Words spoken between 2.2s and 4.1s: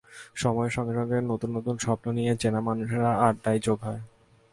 চেনা মানুষেরা আড্ডায় যোগ হয়।